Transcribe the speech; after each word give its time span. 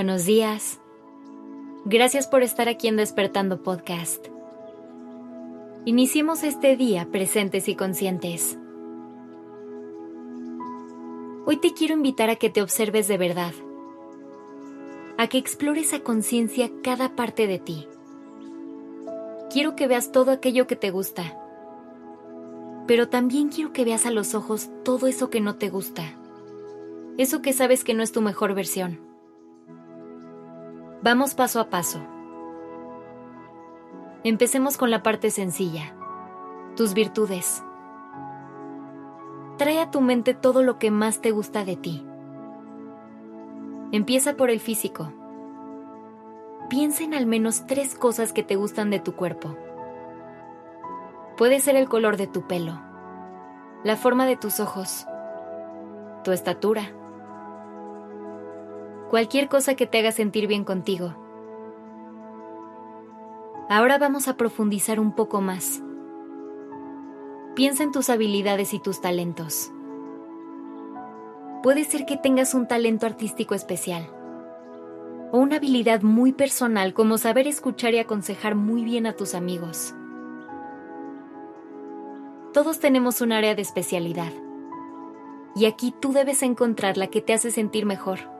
Buenos 0.00 0.24
días. 0.24 0.80
Gracias 1.84 2.26
por 2.26 2.42
estar 2.42 2.70
aquí 2.70 2.88
en 2.88 2.96
Despertando 2.96 3.62
Podcast. 3.62 4.28
Iniciemos 5.84 6.42
este 6.42 6.74
día 6.74 7.06
presentes 7.12 7.68
y 7.68 7.74
conscientes. 7.74 8.56
Hoy 11.44 11.58
te 11.58 11.74
quiero 11.74 11.92
invitar 11.92 12.30
a 12.30 12.36
que 12.36 12.48
te 12.48 12.62
observes 12.62 13.08
de 13.08 13.18
verdad, 13.18 13.52
a 15.18 15.26
que 15.26 15.36
explores 15.36 15.92
a 15.92 16.00
conciencia 16.00 16.70
cada 16.82 17.14
parte 17.14 17.46
de 17.46 17.58
ti. 17.58 17.86
Quiero 19.52 19.76
que 19.76 19.86
veas 19.86 20.12
todo 20.12 20.30
aquello 20.30 20.66
que 20.66 20.76
te 20.76 20.90
gusta, 20.90 21.38
pero 22.86 23.10
también 23.10 23.50
quiero 23.50 23.74
que 23.74 23.84
veas 23.84 24.06
a 24.06 24.10
los 24.10 24.34
ojos 24.34 24.70
todo 24.82 25.08
eso 25.08 25.28
que 25.28 25.42
no 25.42 25.56
te 25.56 25.68
gusta, 25.68 26.04
eso 27.18 27.42
que 27.42 27.52
sabes 27.52 27.84
que 27.84 27.92
no 27.92 28.02
es 28.02 28.12
tu 28.12 28.22
mejor 28.22 28.54
versión. 28.54 29.09
Vamos 31.02 31.32
paso 31.32 31.60
a 31.60 31.70
paso. 31.70 31.98
Empecemos 34.22 34.76
con 34.76 34.90
la 34.90 35.02
parte 35.02 35.30
sencilla, 35.30 35.94
tus 36.76 36.92
virtudes. 36.92 37.64
Trae 39.56 39.80
a 39.80 39.90
tu 39.90 40.02
mente 40.02 40.34
todo 40.34 40.62
lo 40.62 40.78
que 40.78 40.90
más 40.90 41.22
te 41.22 41.30
gusta 41.30 41.64
de 41.64 41.76
ti. 41.76 42.06
Empieza 43.92 44.36
por 44.36 44.50
el 44.50 44.60
físico. 44.60 45.10
Piensa 46.68 47.02
en 47.02 47.14
al 47.14 47.24
menos 47.24 47.66
tres 47.66 47.94
cosas 47.94 48.34
que 48.34 48.42
te 48.42 48.56
gustan 48.56 48.90
de 48.90 49.00
tu 49.00 49.14
cuerpo. 49.14 49.56
Puede 51.38 51.60
ser 51.60 51.76
el 51.76 51.88
color 51.88 52.18
de 52.18 52.26
tu 52.26 52.42
pelo, 52.46 52.78
la 53.84 53.96
forma 53.96 54.26
de 54.26 54.36
tus 54.36 54.60
ojos, 54.60 55.06
tu 56.24 56.32
estatura 56.32 56.92
cualquier 59.10 59.48
cosa 59.48 59.74
que 59.74 59.88
te 59.88 59.98
haga 59.98 60.12
sentir 60.12 60.46
bien 60.46 60.64
contigo. 60.64 61.16
Ahora 63.68 63.98
vamos 63.98 64.28
a 64.28 64.36
profundizar 64.36 65.00
un 65.00 65.16
poco 65.16 65.40
más. 65.40 65.82
Piensa 67.56 67.82
en 67.82 67.90
tus 67.90 68.08
habilidades 68.08 68.72
y 68.72 68.78
tus 68.78 69.00
talentos. 69.00 69.72
Puede 71.64 71.84
ser 71.84 72.06
que 72.06 72.16
tengas 72.16 72.54
un 72.54 72.68
talento 72.68 73.04
artístico 73.04 73.54
especial 73.54 74.08
o 75.32 75.38
una 75.38 75.56
habilidad 75.56 76.02
muy 76.02 76.32
personal 76.32 76.94
como 76.94 77.18
saber 77.18 77.48
escuchar 77.48 77.94
y 77.94 77.98
aconsejar 77.98 78.54
muy 78.54 78.84
bien 78.84 79.06
a 79.06 79.14
tus 79.14 79.34
amigos. 79.34 79.92
Todos 82.52 82.78
tenemos 82.78 83.20
un 83.20 83.32
área 83.32 83.56
de 83.56 83.62
especialidad 83.62 84.32
y 85.56 85.66
aquí 85.66 85.92
tú 85.98 86.12
debes 86.12 86.44
encontrar 86.44 86.96
la 86.96 87.08
que 87.08 87.20
te 87.20 87.32
hace 87.32 87.50
sentir 87.50 87.86
mejor. 87.86 88.39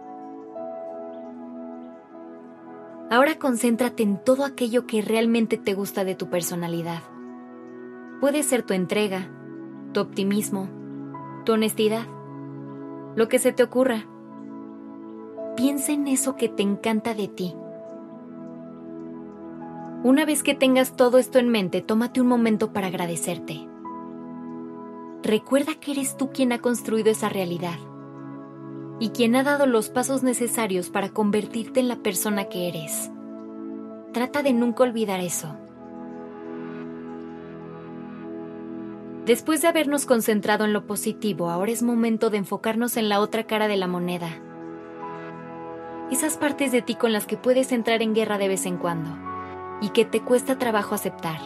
Ahora 3.13 3.41
concéntrate 3.41 4.05
en 4.05 4.23
todo 4.23 4.45
aquello 4.45 4.87
que 4.87 5.03
realmente 5.03 5.57
te 5.57 5.75
gusta 5.75 6.05
de 6.05 6.15
tu 6.15 6.31
personalidad. 6.31 7.03
Puede 8.21 8.45
ser 8.45 8.63
tu 8.63 8.73
entrega, 8.73 9.29
tu 9.93 9.99
optimismo, 9.99 10.69
tu 11.45 11.55
honestidad, 11.55 12.07
lo 13.17 13.29
que 13.29 13.41
se 13.41 13.51
te 13.51 13.65
ocurra. 13.65 14.07
Piensa 15.57 15.91
en 15.91 16.07
eso 16.07 16.37
que 16.37 16.49
te 16.49 16.63
encanta 16.63 17.15
de 17.15 17.27
ti. 17.27 17.53
Una 20.05 20.25
vez 20.25 20.45
que 20.45 20.55
tengas 20.55 20.95
todo 20.95 21.19
esto 21.19 21.41
en 21.41 21.49
mente, 21.49 21.83
tómate 21.83 22.21
un 22.21 22.29
momento 22.29 22.73
para 22.73 22.87
agradecerte. 22.87 23.67
Recuerda 25.25 25.75
que 25.75 25.91
eres 25.91 26.17
tú 26.17 26.31
quien 26.31 26.53
ha 26.53 26.61
construido 26.61 27.11
esa 27.11 27.29
realidad 27.29 27.79
y 29.01 29.09
quien 29.09 29.35
ha 29.35 29.43
dado 29.43 29.67
los 29.67 29.89
pasos 29.89 30.23
necesarios 30.23 30.91
para 30.91 31.09
convertirte 31.09 31.81
en 31.81 31.89
la 31.89 31.97
persona 31.97 32.45
que 32.45 32.69
eres. 32.69 33.11
Trata 34.13 34.43
de 34.43 34.53
nunca 34.53 34.85
olvidar 34.85 35.21
eso. 35.21 35.57
Después 39.25 39.63
de 39.63 39.69
habernos 39.69 40.07
concentrado 40.07 40.65
en 40.65 40.73
lo 40.73 40.87
positivo, 40.87 41.51
ahora 41.51 41.73
es 41.73 41.83
momento 41.83 42.31
de 42.31 42.39
enfocarnos 42.39 42.97
en 42.97 43.09
la 43.09 43.21
otra 43.21 43.45
cara 43.45 43.69
de 43.69 43.77
la 43.77 43.87
moneda. 43.87 44.29
Esas 46.11 46.37
partes 46.37 46.73
de 46.73 46.83
ti 46.83 46.95
con 46.95 47.13
las 47.13 47.27
que 47.27 47.37
puedes 47.37 47.73
entrar 47.73 48.03
en 48.03 48.15
guerra 48.15 48.37
de 48.37 48.49
vez 48.49 48.67
en 48.67 48.77
cuando 48.77 49.11
y 49.81 49.91
que 49.91 50.05
te 50.05 50.21
cuesta 50.21 50.59
trabajo 50.59 50.95
aceptar. 50.95 51.39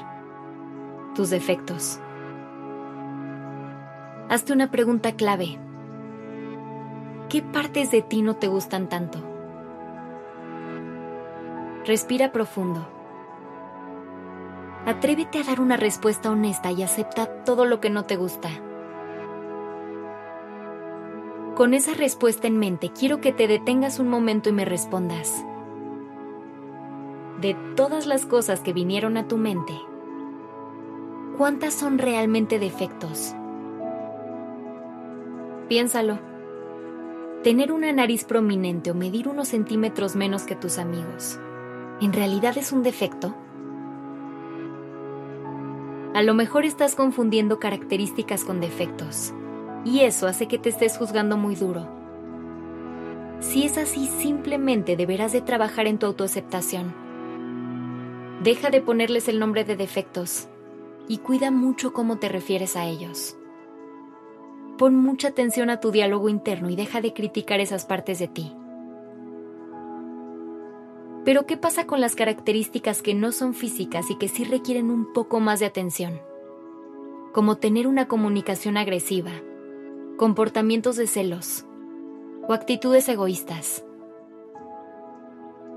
Tus 1.15 1.31
defectos. 1.31 2.00
Hazte 4.29 4.53
una 4.53 4.71
pregunta 4.71 5.12
clave. 5.12 5.59
¿Qué 7.29 7.43
partes 7.43 7.91
de 7.91 8.03
ti 8.03 8.23
no 8.23 8.37
te 8.37 8.49
gustan 8.49 8.89
tanto? 8.89 9.19
Respira 11.87 12.33
profundo. 12.33 12.87
Atrévete 14.87 15.39
a 15.39 15.43
dar 15.43 15.61
una 15.61 15.77
respuesta 15.77 16.31
honesta 16.31 16.71
y 16.71 16.83
acepta 16.83 17.45
todo 17.45 17.65
lo 17.65 17.81
que 17.81 17.91
no 17.91 18.05
te 18.05 18.17
gusta. 18.17 18.51
Con 21.57 21.73
esa 21.73 21.95
respuesta 21.95 22.47
en 22.47 22.59
mente, 22.59 22.91
quiero 22.91 23.21
que 23.21 23.33
te 23.33 23.49
detengas 23.49 23.99
un 23.99 24.09
momento 24.09 24.51
y 24.51 24.53
me 24.53 24.65
respondas. 24.65 25.45
De 27.41 27.55
todas 27.77 28.06
las 28.06 28.27
cosas 28.27 28.61
que 28.61 28.73
vinieron 28.73 29.17
a 29.17 29.27
tu 29.27 29.39
mente, 29.39 29.75
¿cuántas 31.39 31.73
son 31.73 31.99
realmente 31.99 32.59
defectos? 32.59 33.35
Piénsalo 35.69 36.34
tener 37.44 37.72
una 37.72 37.93
nariz 37.93 38.25
prominente 38.25 38.91
o 38.91 38.94
medir 38.94 39.28
unos 39.28 39.49
centímetros 39.49 40.16
menos 40.16 40.44
que 40.44 40.56
tus 40.56 40.78
amigos, 40.78 41.38
¿en 42.00 42.15
realidad 42.15 42.56
es 42.56 42.72
un 42.72 42.82
defecto? 42.82 43.34
A 46.15 46.22
lo 46.22 46.32
mejor 46.32 46.65
estás 46.65 46.94
confundiendo 46.94 47.59
características 47.59 48.44
con 48.44 48.62
defectos, 48.62 49.34
y 49.84 50.00
eso 50.00 50.27
hace 50.27 50.49
que 50.49 50.59
te 50.59 50.71
estés 50.71 50.97
juzgando 50.97 51.37
muy 51.37 51.55
duro. 51.55 51.87
Si 53.41 53.65
es 53.66 53.76
así, 53.76 54.06
simplemente 54.06 54.97
deberás 54.97 55.32
de 55.32 55.43
trabajar 55.43 55.87
en 55.87 55.99
tu 55.99 56.06
autoaceptación. 56.06 56.94
Deja 58.43 58.71
de 58.71 58.81
ponerles 58.81 59.28
el 59.28 59.38
nombre 59.38 59.65
de 59.65 59.76
defectos 59.76 60.49
y 61.09 61.19
cuida 61.19 61.50
mucho 61.50 61.93
cómo 61.93 62.16
te 62.16 62.31
refieres 62.31 62.75
a 62.75 62.87
ellos. 62.87 63.37
Pon 64.79 64.97
mucha 64.97 65.29
atención 65.29 65.71
a 65.71 65.79
tu 65.79 65.93
diálogo 65.93 66.29
interno 66.29 66.69
y 66.69 66.75
deja 66.75 67.01
de 67.01 67.12
criticar 67.12 67.61
esas 67.61 67.85
partes 67.85 68.19
de 68.19 68.27
ti. 68.27 68.53
Pero 71.25 71.47
¿qué 71.47 71.57
pasa 71.57 71.87
con 71.87 72.01
las 72.01 72.17
características 72.17 73.01
que 73.01 73.15
no 73.15 73.31
son 73.31 73.55
físicas 73.55 74.11
y 74.11 74.17
que 74.17 74.29
sí 74.29 74.45
requieren 74.45 74.91
un 74.91 75.12
poco 75.12 75.39
más 75.39 75.61
de 75.61 75.67
atención? 75.67 76.21
Como 77.33 77.57
tener 77.57 77.87
una 77.87 78.09
comunicación 78.09 78.77
agresiva, 78.77 79.31
comportamientos 80.19 80.97
de 80.97 81.06
celos 81.06 81.65
o 82.49 82.53
actitudes 82.53 83.09
egoístas. 83.09 83.85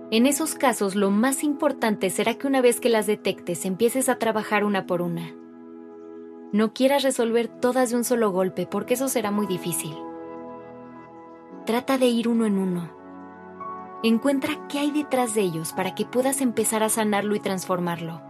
En 0.10 0.26
esos 0.26 0.56
casos 0.56 0.96
lo 0.96 1.12
más 1.12 1.44
importante 1.44 2.10
será 2.10 2.34
que 2.34 2.48
una 2.48 2.62
vez 2.62 2.80
que 2.80 2.90
las 2.90 3.06
detectes 3.06 3.64
empieces 3.66 4.10
a 4.10 4.18
trabajar 4.18 4.64
una 4.64 4.86
por 4.86 5.02
una 5.02 5.34
no 6.54 6.74
quieras 6.74 7.04
resolver 7.04 7.50
todas 7.50 7.90
de 7.90 7.98
un 7.98 8.04
solo 8.06 8.32
golpe 8.32 8.66
porque 8.68 8.94
eso 8.94 9.10
será 9.10 9.32
muy 9.32 9.48
difícil. 9.48 9.96
Trata 11.66 11.98
de 11.98 12.06
ir 12.06 12.30
uno 12.30 12.46
en 12.46 12.58
uno. 12.58 12.90
Encuentra 14.02 14.68
qué 14.70 14.80
hay 14.80 14.92
detrás 14.92 15.34
de 15.34 15.42
ellos 15.42 15.74
para 15.74 15.94
que 15.94 16.06
puedas 16.06 16.40
empezar 16.40 16.84
a 16.84 16.90
sanarlo 16.90 17.36
y 17.36 17.42
transformarlo. 17.42 18.22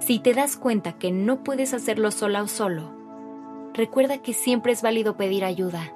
Si 0.00 0.18
te 0.18 0.34
das 0.34 0.58
cuenta 0.58 0.98
que 0.98 1.10
no 1.12 1.42
puedes 1.42 1.72
hacerlo 1.72 2.10
sola 2.10 2.42
o 2.42 2.48
solo, 2.48 2.92
recuerda 3.72 4.18
que 4.18 4.34
siempre 4.34 4.72
es 4.72 4.82
válido 4.82 5.16
pedir 5.16 5.44
ayuda. 5.44 5.94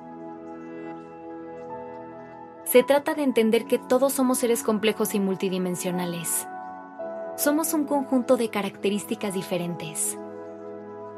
Se 2.64 2.82
trata 2.82 3.14
de 3.14 3.24
entender 3.24 3.66
que 3.66 3.78
todos 3.78 4.14
somos 4.14 4.38
seres 4.38 4.62
complejos 4.62 5.14
y 5.14 5.20
multidimensionales. 5.20 6.46
Somos 7.36 7.74
un 7.74 7.84
conjunto 7.84 8.38
de 8.38 8.48
características 8.48 9.34
diferentes 9.34 10.18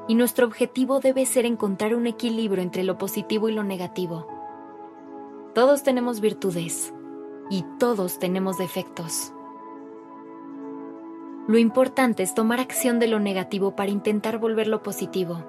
y 0.08 0.14
nuestro 0.14 0.46
objetivo 0.46 1.00
debe 1.00 1.26
ser 1.26 1.46
encontrar 1.46 1.94
un 1.94 2.06
equilibrio 2.06 2.62
entre 2.62 2.84
lo 2.84 2.98
positivo 2.98 3.48
y 3.48 3.52
lo 3.52 3.62
negativo. 3.62 4.26
Todos 5.54 5.82
tenemos 5.82 6.20
virtudes 6.20 6.92
y 7.50 7.64
todos 7.78 8.18
tenemos 8.18 8.58
defectos. 8.58 9.32
Lo 11.46 11.58
importante 11.58 12.22
es 12.22 12.34
tomar 12.34 12.60
acción 12.60 12.98
de 12.98 13.08
lo 13.08 13.18
negativo 13.18 13.74
para 13.74 13.90
intentar 13.90 14.38
volverlo 14.38 14.82
positivo 14.82 15.44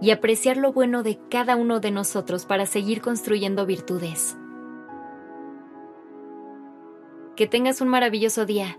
y 0.00 0.10
apreciar 0.10 0.56
lo 0.56 0.72
bueno 0.72 1.02
de 1.02 1.18
cada 1.28 1.56
uno 1.56 1.80
de 1.80 1.90
nosotros 1.90 2.46
para 2.46 2.66
seguir 2.66 3.00
construyendo 3.00 3.66
virtudes. 3.66 4.36
Que 7.36 7.46
tengas 7.46 7.80
un 7.80 7.88
maravilloso 7.88 8.46
día. 8.46 8.78